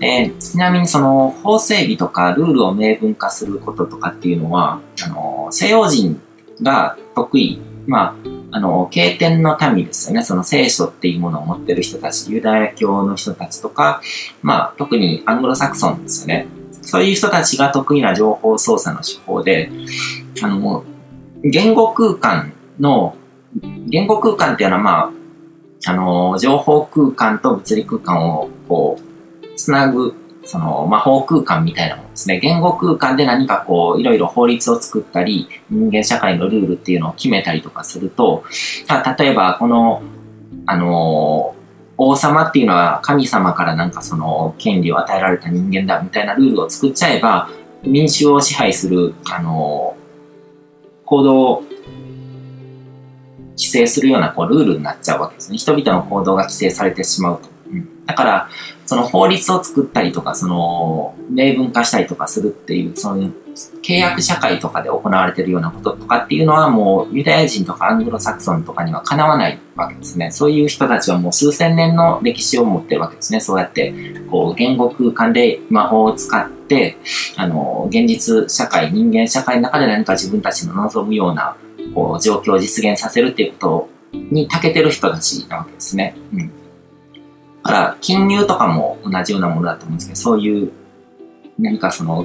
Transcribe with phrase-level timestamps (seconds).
[0.00, 6.20] で、ちなみにその法整備とかルールを明文化することとかっていうのは、あの、西洋人
[6.62, 8.16] が得意、ま
[8.50, 10.22] あ、あの、経典の民ですよね。
[10.22, 14.00] その聖書っていうものを持ってる人たち、ユダヤ教の人たちとか、
[14.42, 16.46] まあ、特にアングロサクソンですよね。
[16.82, 19.70] そういう人たちが得意な情報操作の手法で、
[20.42, 20.82] あの、
[21.44, 23.16] 言語空間の、
[23.88, 25.12] 言語空間っていうのはま
[25.86, 29.09] あ、あの、情報空間と物理空間をこう、
[29.60, 30.14] つなぐ、
[30.44, 32.40] その魔法空間みたいなものですね。
[32.40, 38.44] 言語空間で何かこう、いろいろ法律を作ったり、人間社会のルールっていうのを決めたりとかすると、
[39.18, 40.02] 例えばこの、
[40.66, 41.54] あの、
[41.98, 47.50] 王様っていうのは神様からなんかその権利を与えられた人間だみたいなルールを作っちゃえば、
[47.82, 49.96] 民衆を支配する、あの、
[51.04, 51.62] 行動を
[53.56, 55.58] 規制するようなこうルールになっちゃうわけですね。
[55.58, 57.48] 人々の行動が規制されてしまうと。
[57.70, 58.48] うん、だから、
[58.90, 63.30] その法律を作ったりとか、その、明文化したりとかするっていう、その、
[63.84, 70.32] 契約社会とかで行われてるようなこととかっていうのはもうユダヤ人とかアングロサクソンとかにはかなわないわけですね。
[70.32, 73.38] そういう人たちはもう数千年の歴史を持ってるわけですね。
[73.38, 73.94] そうやって、
[74.28, 76.96] こう、言語空間で魔法を使って、
[77.36, 81.54] あの、現実社会、人間社会の中で何か自分たちの望むような、
[81.94, 86.16] こう、状況を実現させるっていうことに長けてる人たちなわけですね。
[86.34, 86.59] うん。
[87.62, 90.72] だから、金融とかも同じようなものだと思うんですけど、そういう
[91.58, 92.24] 何かその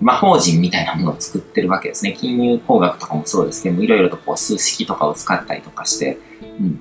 [0.00, 2.12] 魔法陣みたいなものを作ってるわけですね。
[2.18, 6.18] 金融工学とかもそうですけども、いろいろとこう数式とかを使ったりとかして、
[6.60, 6.80] うん。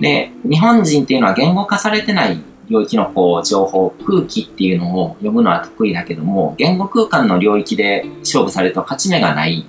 [0.00, 9.66] で、日本人っていうのは言語化されてない領域のこう情報、空気っていうのを読むのは得意だけども、言語空間の領域で勝負されると勝ち目がない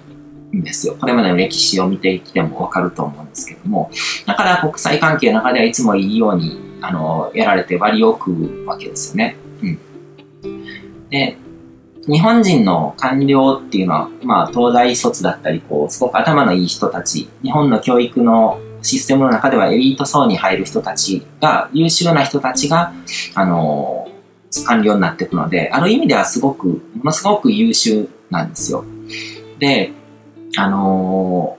[0.56, 0.96] んですよ。
[1.00, 3.92] これまでの歴史を見てきてもわかると思うんですけども、
[4.26, 9.38] だから国際関係の中ではいつもいいようにあの、やられて割を食うわけですよね。
[9.62, 9.80] うん。
[11.10, 11.38] で、
[12.08, 22.94] 日本人の官僚っていうのは、まあ、東大卒だったり、こう、すごく頭のいい人たち、日本の教育のシステムの中ではエリート層に入る人たちが、優秀な人たちが、
[23.36, 24.08] あの、
[24.66, 28.84] 官僚になっていくので、ある意味ではすごく、ものすごく優秀なんですよ。
[29.60, 29.94] で、
[30.58, 31.58] あの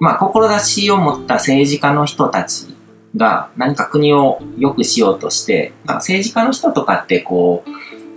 [0.00, 2.73] まあ、志を持った政治家の人たち
[3.16, 7.70] が何か国を良くしようとして、政治家の人とかってこう、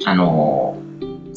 [0.06, 0.78] あの、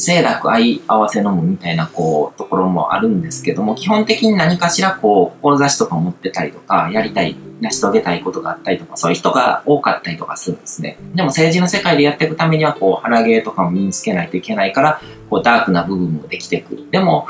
[0.01, 10.97] 清楽愛合わせ飲むみたいなこう、ところもあるんですけども、基本的に何かしらこう、志とか持ってたりとか、やりたい、成し遂げたいことがあったりとか、そういう人が多かったりとかするんですね。
[11.15, 16.91] でも政治の世界でやっていくためには、こう、腹芸とかも身につけないといけないから、こう、ダークな部分もできてくる。
[16.91, 17.27] でも、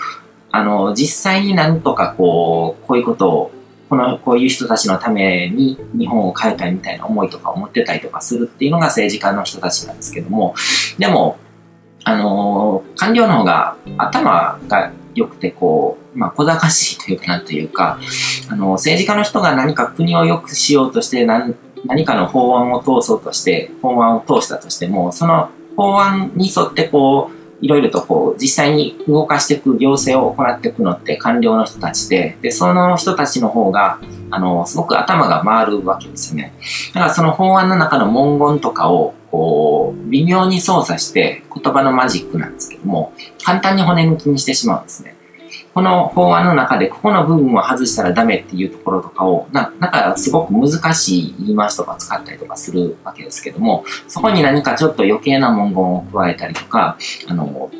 [0.53, 3.51] あの、実際になんとかこう、こういうことを
[3.91, 10.55] この、こういう人たちのために日本を変えたいみたいな思いとか思ってたりとかするっていうのが政治家の人たちなんですけども、
[10.97, 11.39] でも、
[12.05, 17.99] あのー、官僚の方が頭が良くて、こう、まあ、小賢しいというか、なんというか、
[18.49, 34.01] あの、政治家の人が何か国を良くしようとして何、何かの法案を通そうとして、法案を通したとしても、その法案に沿ってこう、いろいろとこう、実際に動かしていく行政を行っていくのって官僚の人たちで、で、その人たちの方が、
[34.31, 36.55] あの、すごく頭が回るわけですよね。
[36.95, 43.13] だからその法案の中の文言とかを、こう、微妙に操作して言葉のマジックなんですけども、
[43.45, 45.17] 簡単に骨抜きにしてしまうんですね。
[45.75, 56.97] この法案の中でここの部分を外したらダメっていうところとかを、な、なんかすごく難しい言い回しとか使ったりとかするわけですけども、そこに何かちょっと余計な文言を加えたりとか、
[57.29, 57.71] あの、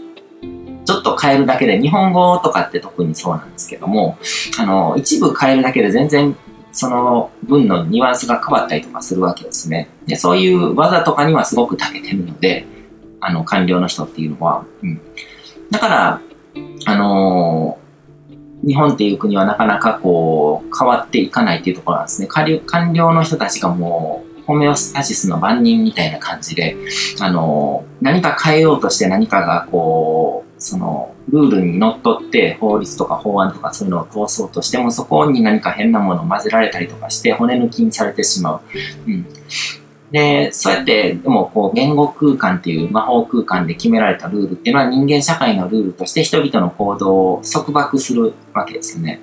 [0.85, 4.19] ちょっと変えるだけで、日本語とかって特にそうなんですけども、
[4.59, 6.37] あの、一部変えるだけで全然
[6.73, 9.89] その文のニュアンスが変わったりとかするわけですね。
[10.07, 12.67] で、そういう技とかにはすごく長けてるので、
[13.21, 14.65] あの、官僚の人っていうのは。
[14.83, 15.01] うん。
[15.71, 16.21] だから、
[16.87, 17.79] あの
[18.67, 22.29] 日本っていう国はなかなかこう、変わっていかないっていうところなんですね。
[22.29, 26.77] 官僚の人たちがもう、ホメオスタシスの番人みたいな感じで、
[27.21, 38.61] あの、何か変えようとして何かがこう、その、ルールにのっとって法律とか法案とかそういうのを通そうとしても、そこに何か変なものを混ぜられたりとかして骨抜きにされてしまう。
[39.07, 39.27] うん。
[40.11, 49.21] で、そうやって、でもこう言語空間っていう魔法空間で決められたルールっていうのは人間社会のルールとして人々の行動を束縛するわけですよね。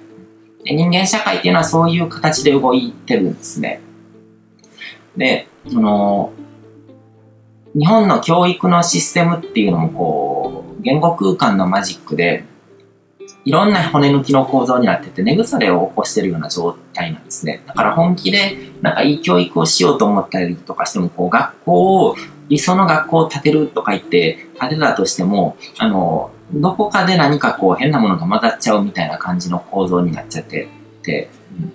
[0.63, 3.81] で人間社会っていうのはそういう形で動いてるんですね。
[5.17, 6.31] で、その、
[7.73, 12.45] 日本の教育のシステムっていうのもこう、言語空間のマジックで、
[13.47, 17.63] いろんな骨抜きの構造になってて、根腐れを起こしてるような状態なんですね。
[17.65, 22.15] だから本気で、なんかいい教育をしようと思ったりとかしても、こう、学校を
[22.49, 30.67] 理想の学校を建てるとか言って建てたとしても、あの、どこかで何かこう変なものが混ざっちゃうみたいな感じの構造になっちゃって
[31.03, 31.73] て、うん、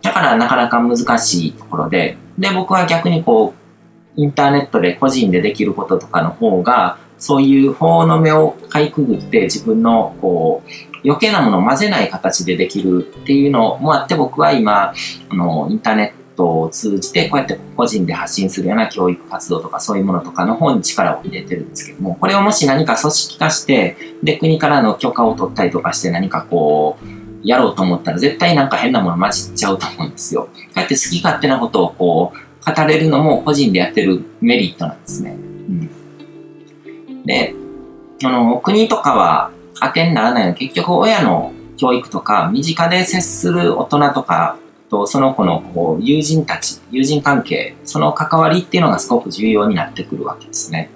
[0.00, 10.70] だからなかなか難しいところで、で、僕は逆にこう、インターネットで個人でできることとかの方が、そういう法の目をかいくぐって自分のこう
[11.06, 14.92] 余計なものを混ぜない形でできるっていうのもあって僕は今
[15.30, 27.06] あのインターネットを通じてこうやって個人で発信するような教育活動とかそういうものとかの方に力を入れてるんですけどもこれをもし何か組織化してで国からの許可を取ったりとかして何かこう
[27.42, 30.42] やろうと思ったら絶対なんか変なもの混じっちゃうと思うんですよ。
[30.42, 35.53] こうやって好き勝手なことをこう語れるのも個人でやってるメリットなんですね。
[37.24, 37.54] で、
[38.22, 39.50] あの、国とかは
[39.80, 44.56] 当てにならないの結局親の教育とか、身近で接する大人とか
[44.90, 50.90] と、その子のこう友人たち、友人関係、その関わりっていうのがすごく重要になってくるわけですね。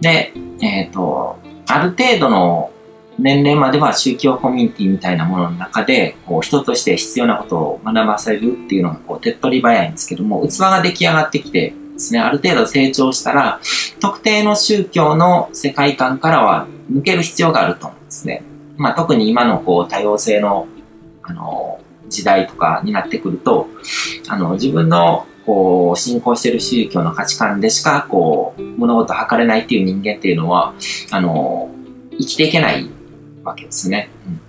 [0.00, 2.70] で、えっ、ー、と、ある程度の
[3.18, 13.60] 年齢までは宗教コミュニティみたいなものの中で、こう人として必要なことを学ばされるっていうのがこう手っ取り早いんですけども、器が出来上がってきてですね、ある程度成長したら、
[14.00, 18.42] 特定の宗教の世界観からは抜ける必要があると思うんですね。
[18.76, 20.66] まあ、特に今のこう多様性の、
[21.22, 23.68] あの、時代とかになってくると、
[24.28, 30.74] あの、自分のこう、信仰している宗教の価値観でしか、こう、物事を測れないっていう人間っていうのは、
[31.10, 31.70] あの、
[32.12, 32.88] 生きていけない
[33.44, 34.10] わけですね。
[34.26, 34.40] うん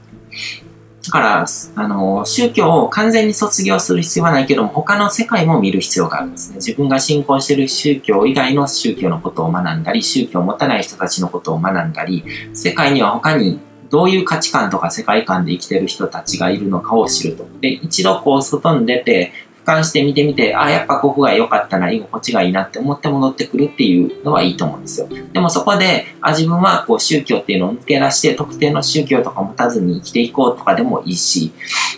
[1.04, 1.46] だから、
[1.76, 6.58] あの、宗教を完全に卒業する必要はないけども、他の世界も見る必要があるんですね。
[6.58, 13.60] 自分が信仰している宗教以外の宗教のことを学んだり、宗教を持たない人たちのことを学んだり、世界には他に
[13.90, 17.46] どういう価値観とか世界観で生きてる人たちがいるのかを知ると。
[17.60, 19.34] で、一度こう外に出て、
[19.66, 25.08] 俯瞰して見てみて、あ、やっぱここが良かったな、居心地がいいなって思って戻ってくるっていうのはいいと思うんですよ。
[25.34, 31.52] でもそこで、あ、自分はこう宗教っていうのを抜け出して、特定の宗教とか持たずに生きていこうとかでもいいし、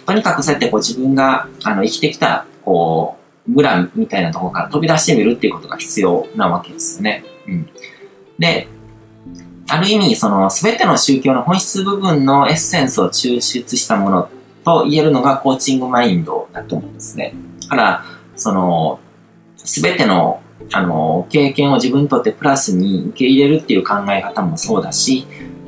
[0.05, 3.17] とにかくそうやってこう自分があの生きてきた、こ
[3.47, 7.23] う、村みたいなところから飛び出してみるっていうことが必要なわけですよね。
[7.47, 7.69] うん。
[8.39, 8.67] で、
[9.67, 14.29] ある意味、その、すべての宗教の本質部分のエッセンスを抽出したもの
[14.63, 17.33] と言えるのがコーチングマインドだと思うんですね。
[17.67, 18.05] から、
[18.35, 18.99] その、
[19.57, 25.27] すべての、あの、経験を自分にとってプラスに受け入れるっていう考え方もそうだし、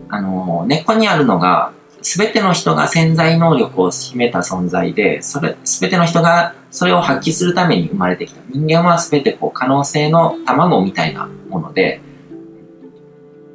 [0.09, 8.42] あの、根っこにあるのが、すべての人が潜在能力を秘めた存在で、それ、すべての人がそれを発揮するために生まれてきた。
[8.50, 12.01] 人間はすべてこう可能性の卵みたいなもので、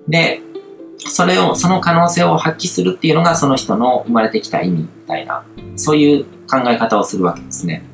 [0.09, 0.41] で、
[0.99, 5.45] それを、その可能性を発揮するっていうのがその人の生まれてきた意味みたいな、
[5.77, 7.85] そういう考え方をするわけですね。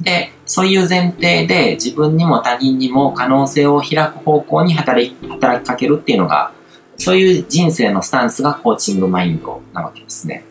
[0.00, 6.52] で、そういう前提で自分にも他人にも可能性を開く方向に働き働きかけるっていうのが、
[6.96, 10.44] そういう人生のスタンスがコーチングマインドなわけですね。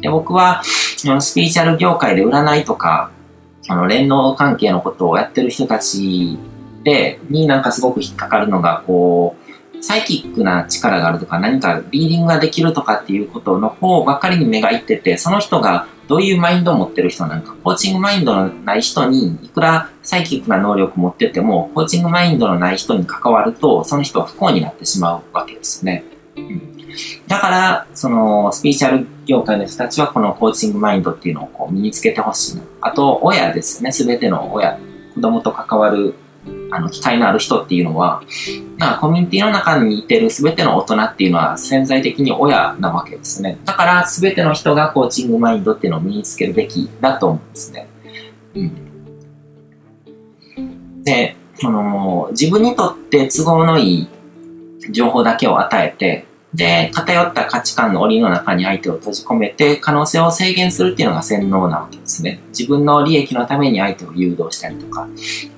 [0.00, 3.10] で僕は、スピリチュアル業界で占いとか、
[3.68, 6.38] あの、連能関係のことをやってる人たち
[6.84, 26.04] で、になんかすごく引っかかるのが、こう、サイキックな力があるとか、何かリーディングができるとかっていうことの方ばっかりに目がいってて、その人がどういうマインドを持ってる人なんか、コーチングマインドのない人に、いくらサイキックな能力持ってても、コーチングマインドのない人に関わると、その人は不幸になってしまうわけですね。
[26.36, 26.76] うん、
[27.26, 32.62] だから、その、スピーチャル業界の人たちはこのコーチングマインドっていうのをこう身につけてほしいな。
[32.82, 33.90] あと、親ですね。
[33.90, 34.78] すべての親、
[35.14, 36.14] 子供と関わる
[36.70, 38.22] あの、機会のある人っていうのは、
[38.78, 43.58] まあ、コミュニティの中にいてる全ての大人っていうのは潜在的に親なわけですね。
[43.64, 47.88] だから全ての人がコーチングマインドっていうのを身につけるべきだと思うんですね。
[48.54, 48.86] うん。
[51.04, 54.08] で、その、自分にとって都合のいい
[54.90, 62.40] 情報だけを与えて、で、偏った価値観の檻の中に相手を閉じ込めて、可能性を制限するっていうのが洗脳なわけですね。
[62.48, 65.06] 自分の利益のために相手を誘導したりとか。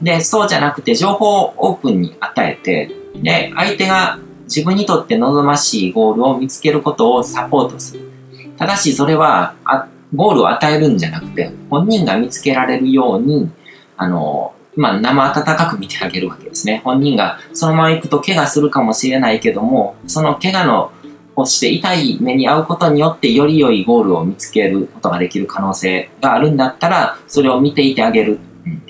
[0.03, 8.11] で、そうじゃなくて、情報をオープンに与えて、で、相手が自分にとって望ましいゴールを見つけることをサポートする。
[8.57, 13.49] ただし、それは、あゴールを与えるんじゃなくて、本人が見つけられるように、
[13.97, 16.83] あの、まあ、生温かく見てあげるわけですね。
[16.85, 20.93] 本人がそのまま行くと怪我するかもしれないけども、その怪我の
[21.35, 28.39] をして痛い目に遭うことによってより良いゴールを見つけることができる可能性があるんだったら、それを見ていてあげる。
[28.67, 28.83] うん、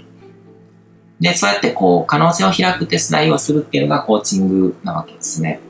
[1.20, 5.60] で、そうやってこう、可能性を開く手伝いをするっていうのがコーチングなわけですね。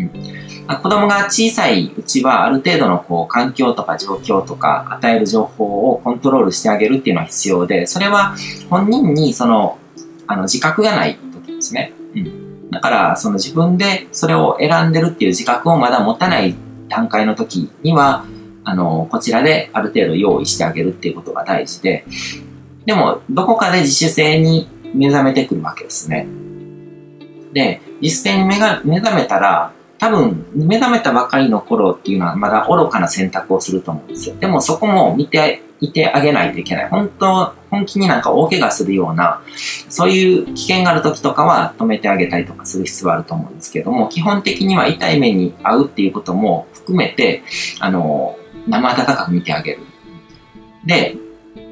[0.00, 8.34] うん、子供が小さいうちはある程度のこう環境とか状況とか与える情報をコントロールしてあげるっていうのは必要で、それは
[8.68, 9.78] 本人にその
[10.30, 11.92] あの、自覚がない時ですね。
[12.14, 12.70] うん。
[12.70, 16.54] だから、その自分でそれを選んでるっていう自覚をまだ持たない
[16.88, 18.24] 段階の時には、
[18.62, 22.04] あの、こちらである程度用意してあげるっていうことが大事で、
[22.86, 26.28] でも、どこかで自主性に目覚めてくるわけですね。
[27.52, 34.34] で、実践に目が目覚めたら、多分、目覚めたばかりの頃っていうのはまだ愚かな選択をすると思うんですよ。
[34.36, 36.88] でもそこも見ていてあげないといけない。
[36.88, 39.42] 本当、本気になんか大怪我するような、
[39.90, 47.42] そういう危険がある時とかは止めてあげたりとかする必要はあると思うんですけども、基本的には痛い目に遭うっていうことも含めて、
[47.78, 48.38] あの、
[48.68, 49.80] 生温かく見てあげる。
[50.86, 51.16] で、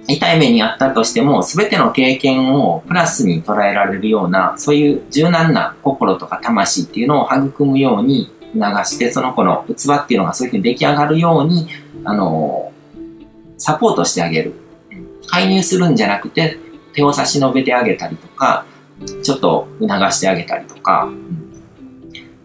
[0.09, 11.69] 痛い目にあったとしても、すべての経験をプラスに捉えられるような、そういう柔軟な心とか魂っていうのを育むように流して、その子の器っていうのがそういうふうに出来上がるように、
[12.05, 12.73] あの、
[13.59, 14.55] サポートしてあげる。
[15.27, 16.59] 介入するんじゃなくて、
[16.95, 18.65] 手を差し伸べてあげたりとか、
[19.23, 21.11] ちょっと促してあげたりとか、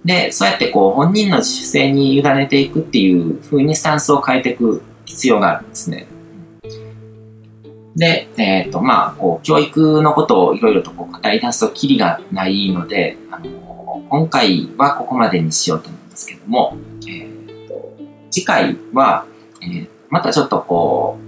[0.03, 6.08] で、そうやってこう本人の自主性に委ねていくっていう風にスタンスを変えていく必要があるんですね。
[7.95, 17.93] で、えっ、ー、と、まあ、こう、教育のことをいろいろとこう語り出すときりがないので、あの今回はここまでにしようと思うんですけども、えーと、
[18.31, 19.25] 次回は、
[19.62, 21.19] えー、またちょっとこ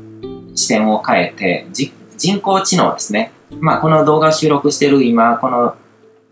[0.52, 1.68] う、視点を変えて、
[2.18, 3.32] 人工知能ですね。
[3.60, 5.76] まあ、この動画を収録してる今、この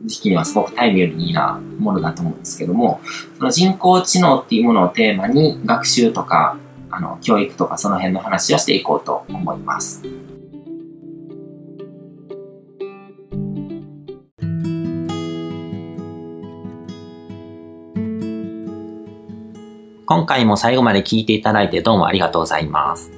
[0.03, 3.01] 時期にはすごくタイムリーなものだと思うんですけども、
[3.37, 6.57] その人工知能っていうものをテーマに学習とか、
[6.95, 10.03] あの、教育とかその辺の話をしていこうと思います。
[20.05, 23.11] 今回も最後まで聞いていただいてどうもありがとうございます。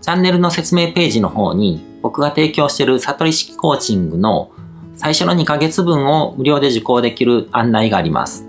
[0.00, 4.50] チャンネルの説明ページの方に僕が提供している悟り式コーチングの
[4.96, 8.47] 最初の2ヶ月分を無料で受講できる案内があります。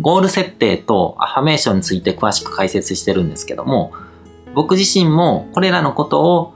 [0.00, 3.92] ゴール設定とアファメーションについて詳しく解説してるんですけども、
[4.54, 6.54] 僕自身もこれらのことを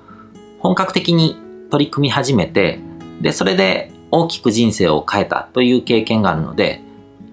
[0.58, 1.36] 本格的に
[1.70, 2.80] 取り組み始めて、
[3.20, 6.82] で、それで大きく人生を変えたという経験があるので、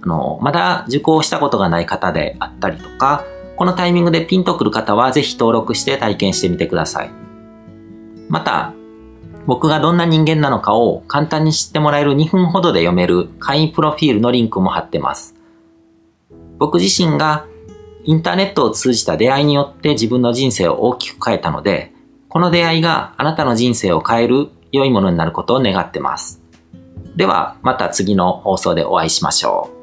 [0.01, 3.25] あの、まだ受講したことがない方であったりとか、
[3.57, 7.11] このタイミングでピンとくる方はぜひ登録して体験してみてください。
[8.29, 8.73] また、
[9.45, 15.36] 僕がどんな人間なのかを簡単に知ってもらえる2分ほどで読める会員プロフィールのリンクも貼ってます。
[16.57, 17.45] 僕自身が
[18.03, 21.91] インターネットを通じた出会いによって自分の人生を大きく変えたので、
[22.29, 26.41] この出会いがあなたの人生を変える良いものになることを願ってます。
[27.15, 29.76] では、また次の放送でお会いしましょう。